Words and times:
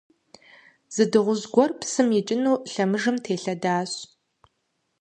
Зы 0.93 1.03
дыгъужь 1.11 1.45
гуэр 1.53 1.71
псым 1.79 2.07
икӀыну 2.19 2.55
лъэмыжым 2.71 3.17
телъэдащ. 3.23 3.91